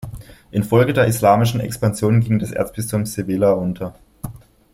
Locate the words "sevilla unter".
3.05-3.93